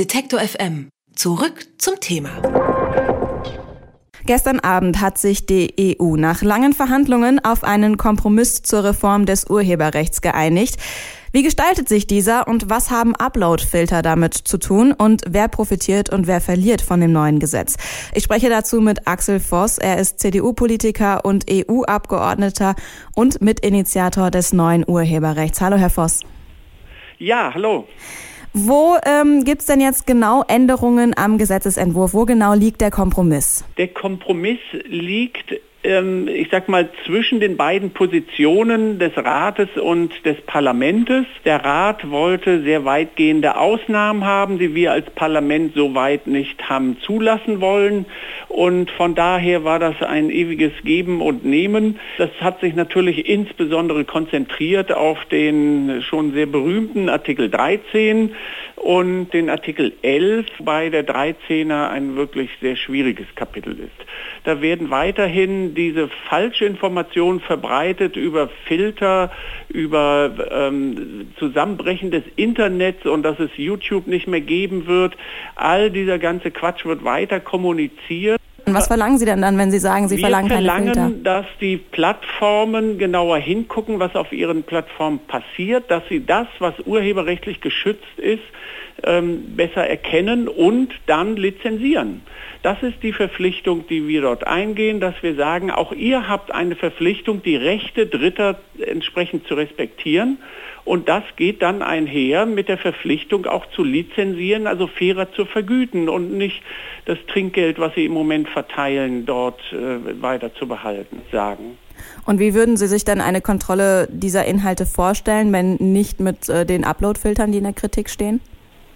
Detektor 0.00 0.40
FM. 0.40 0.88
Zurück 1.14 1.66
zum 1.76 2.00
Thema. 2.00 2.30
Gestern 4.24 4.58
Abend 4.58 5.02
hat 5.02 5.18
sich 5.18 5.44
die 5.44 5.98
EU 6.00 6.16
nach 6.16 6.40
langen 6.40 6.72
Verhandlungen 6.72 7.38
auf 7.44 7.64
einen 7.64 7.98
Kompromiss 7.98 8.62
zur 8.62 8.82
Reform 8.82 9.26
des 9.26 9.50
Urheberrechts 9.50 10.22
geeinigt. 10.22 10.76
Wie 11.32 11.42
gestaltet 11.42 11.86
sich 11.86 12.06
dieser 12.06 12.48
und 12.48 12.70
was 12.70 12.90
haben 12.90 13.14
Upload-Filter 13.14 14.00
damit 14.00 14.32
zu 14.32 14.56
tun 14.56 14.92
und 14.92 15.20
wer 15.28 15.48
profitiert 15.48 16.08
und 16.08 16.26
wer 16.26 16.40
verliert 16.40 16.80
von 16.80 17.02
dem 17.02 17.12
neuen 17.12 17.38
Gesetz? 17.38 17.76
Ich 18.14 18.24
spreche 18.24 18.48
dazu 18.48 18.80
mit 18.80 19.06
Axel 19.06 19.38
Voss. 19.38 19.76
Er 19.76 19.98
ist 19.98 20.18
CDU-Politiker 20.18 21.26
und 21.26 21.44
EU-Abgeordneter 21.50 22.74
und 23.14 23.42
Mitinitiator 23.42 24.30
des 24.30 24.54
neuen 24.54 24.82
Urheberrechts. 24.88 25.60
Hallo, 25.60 25.76
Herr 25.76 25.90
Voss. 25.90 26.20
Ja, 27.18 27.52
hallo. 27.52 27.86
Wo 28.52 28.96
ähm, 29.04 29.44
gibt 29.44 29.60
es 29.60 29.66
denn 29.66 29.80
jetzt 29.80 30.08
genau 30.08 30.42
Änderungen 30.48 31.16
am 31.16 31.38
Gesetzesentwurf? 31.38 32.14
Wo 32.14 32.24
genau 32.24 32.54
liegt 32.54 32.80
der 32.80 32.90
Kompromiss? 32.90 33.64
Der 33.78 33.88
Kompromiss 33.88 34.58
liegt 34.86 35.54
ich 35.82 36.48
sag 36.50 36.68
mal, 36.68 36.90
zwischen 37.06 37.40
den 37.40 37.56
beiden 37.56 37.92
Positionen 37.92 38.98
des 38.98 39.16
Rates 39.16 39.70
und 39.76 40.12
des 40.26 40.38
Parlamentes. 40.42 41.24
Der 41.46 41.64
Rat 41.64 42.10
wollte 42.10 42.62
sehr 42.62 42.84
weitgehende 42.84 43.56
Ausnahmen 43.56 44.26
haben, 44.26 44.58
die 44.58 44.74
wir 44.74 44.92
als 44.92 45.08
Parlament 45.10 45.74
so 45.74 45.94
weit 45.94 46.26
nicht 46.26 46.68
haben 46.68 46.98
zulassen 47.00 47.62
wollen. 47.62 48.04
Und 48.48 48.90
von 48.90 49.14
daher 49.14 49.64
war 49.64 49.78
das 49.78 50.02
ein 50.02 50.28
ewiges 50.28 50.72
Geben 50.84 51.22
und 51.22 51.46
Nehmen. 51.46 51.98
Das 52.18 52.30
hat 52.42 52.60
sich 52.60 52.74
natürlich 52.74 53.26
insbesondere 53.26 54.04
konzentriert 54.04 54.92
auf 54.92 55.24
den 55.26 56.02
schon 56.02 56.34
sehr 56.34 56.46
berühmten 56.46 57.08
Artikel 57.08 57.48
13 57.48 58.34
und 58.76 59.30
den 59.32 59.50
Artikel 59.50 59.92
11 60.02 60.46
bei 60.60 60.90
der 60.90 61.06
13er 61.06 61.90
ein 61.90 62.16
wirklich 62.16 62.50
sehr 62.60 62.76
schwieriges 62.76 63.26
Kapitel 63.34 63.72
ist. 63.72 64.06
Da 64.44 64.62
werden 64.62 64.90
weiterhin 64.90 65.69
diese 65.70 66.08
falsche 66.28 66.64
Information 66.64 67.40
verbreitet 67.40 68.16
über 68.16 68.48
Filter, 68.66 69.30
über 69.68 70.32
ähm, 70.50 71.32
Zusammenbrechen 71.38 72.10
des 72.10 72.24
Internets 72.36 73.06
und 73.06 73.22
dass 73.22 73.38
es 73.38 73.50
YouTube 73.56 74.06
nicht 74.06 74.26
mehr 74.26 74.40
geben 74.40 74.86
wird. 74.86 75.16
All 75.54 75.90
dieser 75.90 76.18
ganze 76.18 76.50
Quatsch 76.50 76.84
wird 76.84 77.04
weiter 77.04 77.40
kommuniziert. 77.40 78.39
Und 78.70 78.76
was 78.76 78.86
verlangen 78.86 79.18
Sie 79.18 79.24
denn 79.24 79.42
dann, 79.42 79.58
wenn 79.58 79.70
Sie 79.70 79.78
sagen, 79.78 80.08
Sie 80.08 80.16
Wir 80.16 80.22
verlangen 80.22 80.48
keine 80.48 80.66
verlangen, 80.66 80.94
Filter? 80.94 81.10
dass 81.22 81.46
die 81.60 81.76
Plattformen 81.76 82.98
genauer 82.98 83.38
hingucken, 83.38 83.98
was 83.98 84.14
auf 84.14 84.32
ihren 84.32 84.62
Plattformen 84.62 85.18
passiert, 85.26 85.90
dass 85.90 86.02
sie 86.08 86.24
das, 86.24 86.46
was 86.60 86.74
urheberrechtlich 86.86 87.60
geschützt 87.60 88.18
ist, 88.18 88.42
ähm, 89.04 89.56
besser 89.56 89.86
erkennen 89.86 90.46
und 90.46 90.90
dann 91.06 91.36
lizenzieren. 91.36 92.22
Das 92.62 92.82
ist 92.82 93.02
die 93.02 93.12
Verpflichtung, 93.12 93.86
die 93.88 94.06
wir 94.06 94.22
dort 94.22 94.46
eingehen, 94.46 95.00
dass 95.00 95.14
wir 95.22 95.34
sagen, 95.34 95.70
auch 95.70 95.92
ihr 95.92 96.28
habt 96.28 96.52
eine 96.52 96.76
Verpflichtung, 96.76 97.42
die 97.42 97.56
Rechte 97.56 98.06
Dritter 98.06 98.60
entsprechend 98.78 99.46
zu 99.46 99.54
respektieren. 99.54 100.38
Und 100.90 101.08
das 101.08 101.22
geht 101.36 101.62
dann 101.62 101.82
einher 101.82 102.46
mit 102.46 102.68
der 102.68 102.76
Verpflichtung 102.76 103.46
auch 103.46 103.64
zu 103.66 103.84
lizenzieren, 103.84 104.66
also 104.66 104.88
fairer 104.88 105.30
zu 105.30 105.44
vergüten 105.44 106.08
und 106.08 106.36
nicht 106.36 106.60
das 107.04 107.16
Trinkgeld, 107.28 107.78
was 107.78 107.94
sie 107.94 108.06
im 108.06 108.12
Moment 108.12 108.48
verteilen, 108.48 109.24
dort 109.24 109.60
äh, 109.72 110.20
weiter 110.20 110.52
zu 110.52 110.66
behalten, 110.66 111.22
sagen. 111.30 111.78
Und 112.26 112.40
wie 112.40 112.54
würden 112.54 112.76
Sie 112.76 112.88
sich 112.88 113.04
dann 113.04 113.20
eine 113.20 113.40
Kontrolle 113.40 114.08
dieser 114.10 114.46
Inhalte 114.46 114.84
vorstellen, 114.84 115.52
wenn 115.52 115.74
nicht 115.74 116.18
mit 116.18 116.48
äh, 116.48 116.66
den 116.66 116.82
Upload-Filtern, 116.82 117.52
die 117.52 117.58
in 117.58 117.64
der 117.64 117.72
Kritik 117.72 118.10
stehen? 118.10 118.40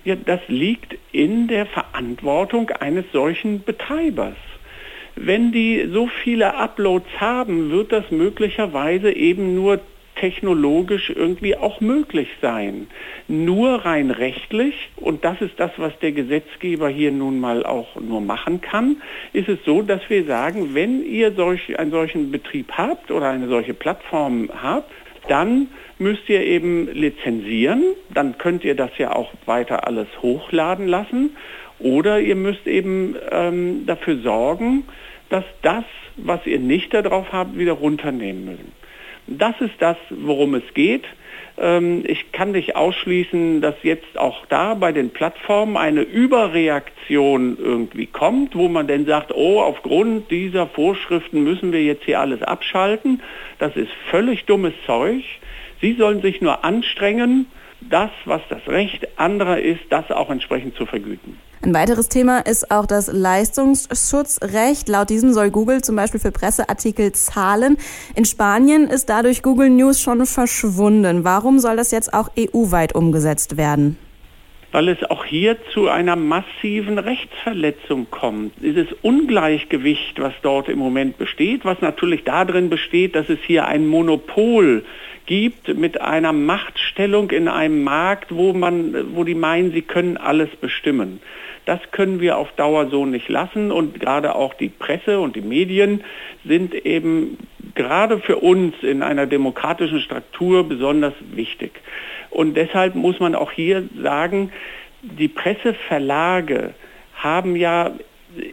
Ja, 0.04 0.16
das 0.16 0.40
liegt 0.48 0.98
in 1.12 1.46
der 1.46 1.64
Verantwortung 1.64 2.70
eines 2.70 3.04
solchen 3.12 3.62
Betreibers. 3.62 4.34
Wenn 5.14 5.52
die 5.52 5.88
so 5.92 6.08
viele 6.24 6.56
Uploads 6.56 7.20
haben, 7.20 7.70
wird 7.70 7.92
das 7.92 8.10
möglicherweise 8.10 9.12
eben 9.12 9.54
nur 9.54 9.78
technologisch 10.16 11.10
irgendwie 11.10 11.56
auch 11.56 11.80
möglich 11.80 12.28
sein. 12.40 12.88
Nur 13.28 13.84
rein 13.84 14.10
rechtlich, 14.10 14.90
und 14.96 15.24
das 15.24 15.40
ist 15.40 15.58
das, 15.58 15.70
was 15.76 15.98
der 16.00 16.12
Gesetzgeber 16.12 16.88
hier 16.88 17.12
nun 17.12 17.40
mal 17.40 17.64
auch 17.64 18.00
nur 18.00 18.20
machen 18.20 18.60
kann, 18.60 19.02
ist 19.32 19.48
es 19.48 19.58
so, 19.64 19.82
dass 19.82 20.00
wir 20.08 20.24
sagen, 20.24 20.74
wenn 20.74 21.04
ihr 21.04 21.32
solch, 21.32 21.78
einen 21.78 21.90
solchen 21.90 22.30
Betrieb 22.30 22.72
habt 22.72 23.10
oder 23.10 23.30
eine 23.30 23.48
solche 23.48 23.74
Plattform 23.74 24.50
habt, 24.62 24.90
dann 25.28 25.68
müsst 25.98 26.28
ihr 26.28 26.42
eben 26.42 26.88
lizenzieren, 26.92 27.82
dann 28.12 28.36
könnt 28.38 28.64
ihr 28.64 28.74
das 28.74 28.90
ja 28.98 29.14
auch 29.14 29.32
weiter 29.46 29.86
alles 29.86 30.08
hochladen 30.20 30.86
lassen 30.86 31.36
oder 31.78 32.20
ihr 32.20 32.36
müsst 32.36 32.66
eben 32.66 33.16
ähm, 33.30 33.86
dafür 33.86 34.18
sorgen, 34.18 34.84
dass 35.30 35.44
das, 35.62 35.84
was 36.16 36.46
ihr 36.46 36.58
nicht 36.58 36.94
darauf 36.94 37.32
habt, 37.32 37.58
wieder 37.58 37.72
runternehmen 37.72 38.44
müssen. 38.44 38.83
Das 39.26 39.54
ist 39.60 39.74
das, 39.78 39.96
worum 40.10 40.54
es 40.54 40.74
geht. 40.74 41.04
Ähm, 41.56 42.02
ich 42.06 42.32
kann 42.32 42.52
nicht 42.52 42.76
ausschließen, 42.76 43.60
dass 43.60 43.74
jetzt 43.82 44.18
auch 44.18 44.46
da 44.46 44.74
bei 44.74 44.92
den 44.92 45.10
Plattformen 45.10 45.76
eine 45.76 46.02
Überreaktion 46.02 47.56
irgendwie 47.58 48.06
kommt, 48.06 48.54
wo 48.54 48.68
man 48.68 48.86
dann 48.86 49.06
sagt, 49.06 49.32
oh, 49.34 49.60
aufgrund 49.60 50.30
dieser 50.30 50.66
Vorschriften 50.66 51.44
müssen 51.44 51.72
wir 51.72 51.82
jetzt 51.82 52.04
hier 52.04 52.20
alles 52.20 52.42
abschalten. 52.42 53.22
Das 53.58 53.76
ist 53.76 53.92
völlig 54.10 54.44
dummes 54.44 54.74
Zeug. 54.86 55.22
Sie 55.80 55.94
sollen 55.94 56.22
sich 56.22 56.40
nur 56.40 56.64
anstrengen, 56.64 57.46
das, 57.90 58.10
was 58.24 58.40
das 58.48 58.66
Recht 58.66 59.18
anderer 59.18 59.60
ist, 59.60 59.80
das 59.90 60.10
auch 60.10 60.30
entsprechend 60.30 60.76
zu 60.76 60.86
vergüten. 60.86 61.38
Ein 61.62 61.72
weiteres 61.72 62.10
Thema 62.10 62.40
ist 62.40 62.70
auch 62.70 62.84
das 62.84 63.10
Leistungsschutzrecht. 63.10 64.86
Laut 64.88 65.08
diesem 65.08 65.32
soll 65.32 65.50
Google 65.50 65.80
zum 65.80 65.96
Beispiel 65.96 66.20
für 66.20 66.30
Presseartikel 66.30 67.12
zahlen. 67.12 67.78
In 68.14 68.26
Spanien 68.26 68.88
ist 68.88 69.08
dadurch 69.08 69.42
Google 69.42 69.70
News 69.70 70.00
schon 70.00 70.26
verschwunden. 70.26 71.24
Warum 71.24 71.58
soll 71.58 71.76
das 71.76 71.90
jetzt 71.90 72.12
auch 72.12 72.28
EU-weit 72.38 72.94
umgesetzt 72.94 73.56
werden? 73.56 73.96
Weil 74.74 74.88
es 74.88 75.04
auch 75.04 75.24
hier 75.24 75.56
zu 75.72 75.88
einer 75.88 76.16
massiven 76.16 76.98
Rechtsverletzung 76.98 78.08
kommt. 78.10 78.54
Dieses 78.60 78.88
Ungleichgewicht, 79.02 80.20
was 80.20 80.32
dort 80.42 80.68
im 80.68 80.80
Moment 80.80 81.16
besteht, 81.16 81.64
was 81.64 81.80
natürlich 81.80 82.24
darin 82.24 82.70
besteht, 82.70 83.14
dass 83.14 83.28
es 83.28 83.38
hier 83.46 83.68
ein 83.68 83.86
Monopol 83.86 84.84
gibt 85.26 85.72
mit 85.78 86.00
einer 86.00 86.32
Machtstellung 86.32 87.30
in 87.30 87.46
einem 87.46 87.84
Markt, 87.84 88.34
wo 88.34 88.52
man, 88.52 89.14
wo 89.14 89.22
die 89.22 89.36
meinen, 89.36 89.70
sie 89.70 89.82
können 89.82 90.16
alles 90.16 90.50
bestimmen. 90.60 91.20
Das 91.66 91.78
können 91.92 92.20
wir 92.20 92.36
auf 92.36 92.50
Dauer 92.56 92.90
so 92.90 93.06
nicht 93.06 93.28
lassen 93.28 93.70
und 93.70 94.00
gerade 94.00 94.34
auch 94.34 94.54
die 94.54 94.70
Presse 94.70 95.20
und 95.20 95.36
die 95.36 95.40
Medien 95.40 96.02
sind 96.44 96.74
eben 96.74 97.38
gerade 97.74 98.18
für 98.18 98.36
uns 98.36 98.74
in 98.82 99.02
einer 99.02 99.26
demokratischen 99.26 100.00
Struktur 100.00 100.68
besonders 100.68 101.14
wichtig. 101.32 101.72
Und 102.30 102.56
deshalb 102.56 102.94
muss 102.94 103.20
man 103.20 103.34
auch 103.34 103.52
hier 103.52 103.84
sagen, 104.00 104.52
die 105.02 105.28
Presseverlage 105.28 106.74
haben 107.14 107.56
ja 107.56 107.92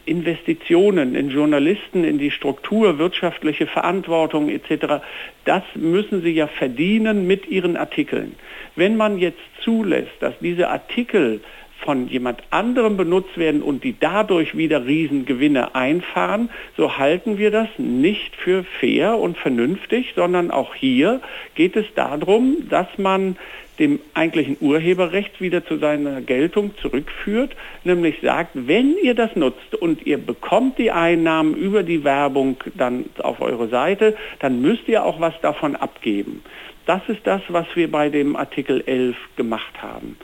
Investitionen 0.06 1.16
in 1.16 1.30
Journalisten, 1.30 2.04
in 2.04 2.20
die 2.20 2.32
Struktur, 2.32 3.00
wirtschaftliche 3.00 3.68
Verantwortung 3.68 4.50
etc., 4.50 5.02
das 5.46 5.64
müssen 5.76 6.22
sie 6.22 6.32
ja 6.32 6.48
verdienen 6.48 7.26
mit 7.26 7.48
ihren 7.48 7.78
Artikeln. 7.78 8.36
Wenn 8.76 8.96
man 8.96 9.18
jetzt 9.18 9.40
zulässt, 9.64 10.12
dass 10.20 10.38
diese 10.40 10.70
Artikel 10.70 11.42
von 11.84 12.08
jemand 12.08 12.42
anderem 12.52 12.98
benutzt 12.98 13.38
werden 13.38 13.62
und 13.62 13.84
die 13.84 13.96
dadurch 14.00 14.56
wieder 14.56 14.86
Riesengewinne 14.86 15.76
einfahren, 15.76 16.50
so 16.78 16.98
halten 16.98 17.38
wir 17.38 17.52
das 17.52 17.68
nicht 17.78 18.36
für 18.36 18.64
fair 18.80 19.18
und 19.18 19.38
vernünftig, 19.38 20.14
sondern 20.16 20.52
auch 20.52 20.76
hier 20.76 21.22
geht 21.56 21.76
es 21.76 21.86
darum, 21.96 22.70
dass 22.70 22.88
man 22.98 23.36
dem 23.80 24.00
eigentlichen 24.14 24.58
Urheberrecht 24.60 25.42
wieder 25.42 25.66
zu 25.66 25.78
seiner 25.78 26.22
Geltung 26.22 26.78
zurückführt, 26.78 27.56
nämlich 27.84 28.18
sagt, 28.22 28.52
wenn 28.54 28.96
ihr 29.02 29.16
das 29.16 29.36
nutzt 29.36 29.74
und 29.74 30.06
ihr 30.06 30.20
bekommt 30.20 30.78
die 30.78 30.92
Einnahmen 30.92 31.56
über 31.56 31.82
die 31.82 32.04
Werbung 32.04 32.58
dann 32.76 33.06
auf 33.18 33.42
eure 33.42 33.70
Seite, 33.70 34.16
dann 34.40 34.62
müsst 34.62 34.88
ihr 34.88 35.04
auch 35.04 35.20
was 35.20 35.34
davon 35.42 35.76
abgeben. 35.76 36.44
Das 36.86 37.02
ist 37.08 37.26
das, 37.26 37.42
was 37.48 37.66
wir 37.74 37.90
bei 37.90 38.10
dem 38.10 38.36
Artikel 38.36 38.84
11 38.86 39.16
gemacht 39.36 39.82
haben. 39.82 40.18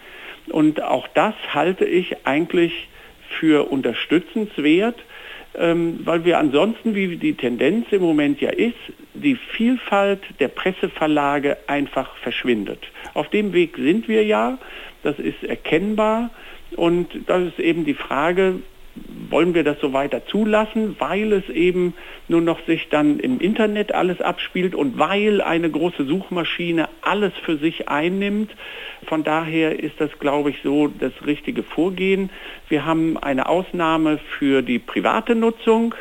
Und 0.50 0.82
auch 0.82 1.08
das 1.10 1.34
halte 1.54 1.86
ich 1.86 2.26
eigentlich 2.26 2.88
für 3.40 3.70
unterstützenswert, 3.70 4.98
ähm, 5.56 6.00
weil 6.04 6.24
wir 6.26 6.38
ansonsten, 6.38 6.96
wie 6.96 7.18
die 7.18 7.34
Tendenz 7.34 7.88
im 7.92 8.02
Moment 8.02 8.42
ja 8.42 8.50
ist, 8.50 8.76
die 9.14 9.36
Vielfalt 9.36 10.22
der 10.40 10.48
Presseverlage 10.50 11.58
einfach 11.68 12.16
verschwindet. 12.18 12.80
Auf 13.14 13.30
dem 13.30 13.54
Weg 13.54 13.76
sind 13.78 14.08
wir 14.08 14.24
ja, 14.24 14.58
das 15.04 15.20
ist 15.20 15.44
erkennbar 15.44 16.30
und 16.76 17.08
das 17.28 17.48
ist 17.48 17.60
eben 17.60 17.86
die 17.86 17.94
Frage, 17.94 18.60
wollen 19.30 19.54
wir 19.54 19.64
das 19.64 19.80
so 19.82 19.94
weiter 19.94 20.26
zulassen, 20.26 20.96
weil 21.00 21.34
es 21.34 21.50
eben 21.50 21.94
nur 22.28 22.42
noch 22.42 22.60
sich 22.66 22.90
dann 22.90 23.20
im 23.20 23.40
Internet 23.40 23.94
alles 23.94 24.22
abspielt 24.22 24.76
und 24.76 24.98
weil 24.98 25.42
eine 25.42 25.70
große 25.70 26.06
Suchmaschine 26.06 26.90
alles 27.02 27.34
für 27.44 27.58
sich 27.58 27.90
einnimmt. 27.90 28.56
Von 29.06 29.24
daher 29.24 29.80
ist 29.80 30.00
das, 30.00 30.18
glaube 30.20 30.50
ich, 30.52 30.58
so 30.64 30.88
das 30.88 31.14
richtige 31.26 31.64
Vorgehen. 31.64 32.30
Wir 32.70 32.86
haben 32.86 33.18
eine 33.18 33.48
Ausnahme 33.48 34.20
für 34.38 34.62
die 34.62 34.80
private 34.80 35.36
Nutzung. 35.36 35.96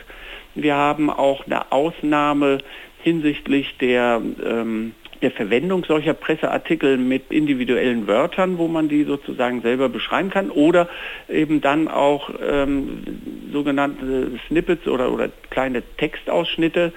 Wir 0.54 0.74
haben 0.74 1.10
auch 1.10 1.46
eine 1.46 1.72
Ausnahme 1.72 2.58
hinsichtlich 3.02 3.76
der 3.78 4.20
ähm, 4.44 4.92
der 5.22 5.30
Verwendung 5.30 5.84
solcher 5.84 6.14
Presseartikel 6.14 6.96
mit 6.98 7.30
individuellen 7.30 8.06
Wörtern, 8.06 8.58
wo 8.58 8.68
man 8.68 8.88
die 8.88 9.04
sozusagen 9.04 9.62
selber 9.62 9.88
beschreiben 9.88 10.30
kann, 10.30 10.50
oder 10.50 10.88
eben 11.28 11.60
dann 11.60 11.88
auch 11.88 12.30
ähm, 12.46 13.02
sogenannte 13.52 14.32
Snippets 14.46 14.86
oder, 14.86 15.12
oder 15.12 15.30
kleine 15.50 15.82
Textausschnitte, 15.96 16.92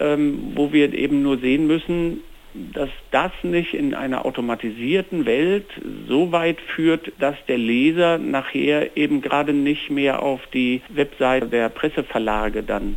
ähm, 0.00 0.52
wo 0.54 0.72
wir 0.72 0.92
eben 0.94 1.22
nur 1.22 1.38
sehen 1.38 1.66
müssen, 1.66 2.22
dass 2.54 2.90
das 3.10 3.32
nicht 3.42 3.74
in 3.74 3.94
einer 3.94 4.24
automatisierten 4.24 5.26
Welt 5.26 5.66
so 6.08 6.32
weit 6.32 6.60
führt, 6.60 7.12
dass 7.18 7.36
der 7.46 7.58
Leser 7.58 8.18
nachher 8.18 8.96
eben 8.96 9.20
gerade 9.20 9.52
nicht 9.52 9.90
mehr 9.90 10.22
auf 10.22 10.40
die 10.52 10.82
Webseite 10.88 11.46
der 11.46 11.68
Presseverlage 11.68 12.62
dann 12.62 12.96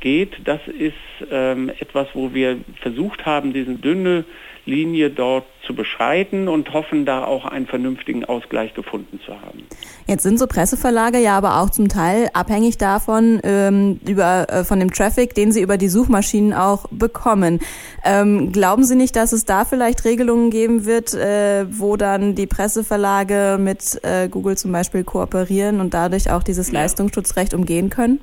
geht, 0.00 0.32
das 0.44 0.60
ist 0.66 0.94
ähm, 1.30 1.70
etwas, 1.78 2.08
wo 2.14 2.34
wir 2.34 2.58
versucht 2.80 3.26
haben, 3.26 3.52
diese 3.52 3.74
dünne 3.74 4.24
Linie 4.66 5.10
dort 5.10 5.44
zu 5.64 5.74
beschreiten 5.74 6.48
und 6.48 6.72
hoffen, 6.72 7.06
da 7.06 7.24
auch 7.24 7.44
einen 7.44 7.66
vernünftigen 7.66 8.24
Ausgleich 8.24 8.74
gefunden 8.74 9.20
zu 9.24 9.32
haben. 9.32 9.64
Jetzt 10.06 10.24
sind 10.24 10.38
so 10.38 10.46
Presseverlage 10.46 11.18
ja 11.18 11.36
aber 11.36 11.60
auch 11.60 11.70
zum 11.70 11.88
Teil 11.88 12.28
abhängig 12.34 12.76
davon, 12.76 13.40
ähm, 13.44 14.00
über, 14.06 14.46
äh, 14.48 14.64
von 14.64 14.80
dem 14.80 14.92
Traffic, 14.92 15.34
den 15.34 15.52
sie 15.52 15.62
über 15.62 15.78
die 15.78 15.88
Suchmaschinen 15.88 16.52
auch 16.52 16.86
bekommen. 16.90 17.60
Ähm, 18.04 18.52
glauben 18.52 18.84
Sie 18.84 18.96
nicht, 18.96 19.16
dass 19.16 19.32
es 19.32 19.44
da 19.44 19.64
vielleicht 19.64 20.04
Regelungen 20.04 20.50
geben 20.50 20.84
wird, 20.84 21.14
äh, 21.14 21.66
wo 21.70 21.96
dann 21.96 22.34
die 22.34 22.46
Presseverlage 22.46 23.58
mit 23.60 24.00
äh, 24.02 24.28
Google 24.28 24.56
zum 24.56 24.72
Beispiel 24.72 25.04
kooperieren 25.04 25.80
und 25.80 25.94
dadurch 25.94 26.30
auch 26.30 26.42
dieses 26.42 26.68
ja. 26.68 26.80
Leistungsschutzrecht 26.80 27.54
umgehen 27.54 27.90
können? 27.90 28.20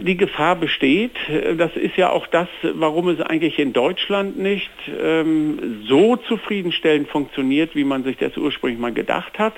Die 0.00 0.16
Gefahr 0.16 0.54
besteht. 0.54 1.16
Das 1.56 1.74
ist 1.74 1.96
ja 1.96 2.10
auch 2.10 2.28
das, 2.28 2.46
warum 2.62 3.08
es 3.08 3.20
eigentlich 3.20 3.58
in 3.58 3.72
Deutschland 3.72 4.38
nicht 4.38 4.70
ähm, 4.88 5.82
so 5.88 6.14
zufriedenstellend 6.14 7.08
funktioniert, 7.08 7.74
wie 7.74 7.82
man 7.82 8.04
sich 8.04 8.16
das 8.16 8.36
ursprünglich 8.36 8.78
mal 8.78 8.92
gedacht 8.92 9.40
hat. 9.40 9.54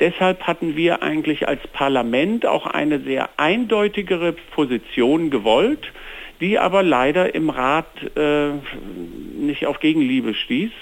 Deshalb 0.00 0.48
hatten 0.48 0.74
wir 0.74 1.04
eigentlich 1.04 1.46
als 1.46 1.60
Parlament 1.68 2.44
auch 2.44 2.66
eine 2.66 2.98
sehr 3.00 3.28
eindeutigere 3.36 4.32
Position 4.32 5.30
gewollt, 5.30 5.92
die 6.40 6.58
aber 6.58 6.82
leider 6.82 7.32
im 7.32 7.48
Rat 7.50 7.86
äh, 8.16 8.48
nicht 9.38 9.66
auf 9.66 9.78
Gegenliebe 9.78 10.34
stieß 10.34 10.72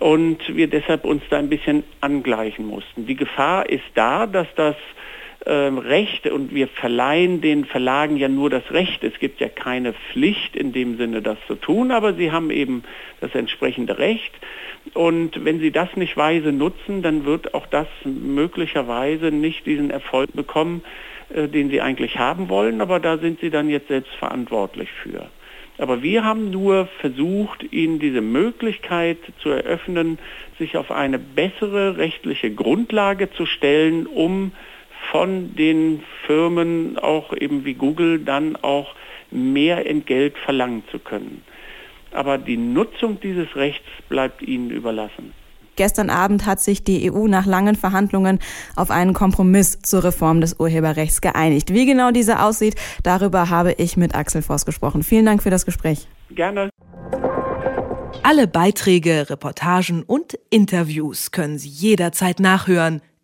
und 0.00 0.38
wir 0.56 0.68
deshalb 0.68 1.04
uns 1.04 1.22
da 1.28 1.38
ein 1.38 1.50
bisschen 1.50 1.84
angleichen 2.00 2.66
mussten. 2.66 3.06
Die 3.06 3.16
Gefahr 3.16 3.68
ist 3.68 3.84
da, 3.94 4.26
dass 4.26 4.46
das 4.54 4.76
ähm, 5.48 5.78
Recht 5.78 6.26
und 6.26 6.54
wir 6.54 6.68
verleihen 6.68 7.40
den 7.40 7.64
Verlagen 7.64 8.18
ja 8.18 8.28
nur 8.28 8.50
das 8.50 8.70
Recht. 8.70 9.02
Es 9.02 9.18
gibt 9.18 9.40
ja 9.40 9.48
keine 9.48 9.94
Pflicht 9.94 10.54
in 10.54 10.72
dem 10.72 10.98
Sinne, 10.98 11.22
das 11.22 11.38
zu 11.46 11.54
tun, 11.54 11.90
aber 11.90 12.12
sie 12.12 12.30
haben 12.30 12.50
eben 12.50 12.84
das 13.20 13.34
entsprechende 13.34 13.98
Recht. 13.98 14.32
Und 14.92 15.44
wenn 15.44 15.58
sie 15.58 15.70
das 15.70 15.88
nicht 15.96 16.16
weise 16.16 16.52
nutzen, 16.52 17.02
dann 17.02 17.24
wird 17.24 17.54
auch 17.54 17.66
das 17.66 17.88
möglicherweise 18.04 19.32
nicht 19.32 19.64
diesen 19.64 19.90
Erfolg 19.90 20.32
bekommen, 20.34 20.82
äh, 21.34 21.48
den 21.48 21.70
sie 21.70 21.80
eigentlich 21.80 22.18
haben 22.18 22.50
wollen, 22.50 22.82
aber 22.82 23.00
da 23.00 23.16
sind 23.16 23.40
sie 23.40 23.50
dann 23.50 23.70
jetzt 23.70 23.88
selbst 23.88 24.12
verantwortlich 24.16 24.90
für. 25.02 25.30
Aber 25.78 26.02
wir 26.02 26.24
haben 26.24 26.50
nur 26.50 26.88
versucht, 27.00 27.72
ihnen 27.72 28.00
diese 28.00 28.20
Möglichkeit 28.20 29.18
zu 29.40 29.48
eröffnen, 29.48 30.18
sich 30.58 30.76
auf 30.76 30.90
eine 30.90 31.18
bessere 31.18 31.96
rechtliche 31.96 32.50
Grundlage 32.50 33.30
zu 33.30 33.46
stellen, 33.46 34.06
um 34.06 34.52
von 35.10 35.54
den 35.54 36.02
Firmen, 36.26 36.98
auch 36.98 37.32
eben 37.32 37.64
wie 37.64 37.74
Google, 37.74 38.18
dann 38.18 38.56
auch 38.56 38.94
mehr 39.30 39.88
Entgelt 39.88 40.36
verlangen 40.38 40.82
zu 40.90 40.98
können. 40.98 41.42
Aber 42.12 42.38
die 42.38 42.56
Nutzung 42.56 43.20
dieses 43.20 43.54
Rechts 43.56 43.86
bleibt 44.08 44.42
ihnen 44.42 44.70
überlassen. 44.70 45.34
Gestern 45.76 46.10
Abend 46.10 46.44
hat 46.44 46.58
sich 46.58 46.82
die 46.82 47.08
EU 47.12 47.28
nach 47.28 47.46
langen 47.46 47.76
Verhandlungen 47.76 48.40
auf 48.74 48.90
einen 48.90 49.14
Kompromiss 49.14 49.78
zur 49.80 50.02
Reform 50.02 50.40
des 50.40 50.58
Urheberrechts 50.58 51.20
geeinigt. 51.20 51.72
Wie 51.72 51.86
genau 51.86 52.10
dieser 52.10 52.44
aussieht, 52.44 52.74
darüber 53.04 53.48
habe 53.48 53.74
ich 53.74 53.96
mit 53.96 54.12
Axel 54.12 54.42
Voss 54.42 54.66
gesprochen. 54.66 55.04
Vielen 55.04 55.24
Dank 55.24 55.40
für 55.40 55.50
das 55.50 55.64
Gespräch. 55.64 56.08
Gerne. 56.30 56.70
Alle 58.24 58.48
Beiträge, 58.48 59.30
Reportagen 59.30 60.02
und 60.02 60.36
Interviews 60.50 61.30
können 61.30 61.58
Sie 61.58 61.68
jederzeit 61.68 62.40
nachhören 62.40 63.00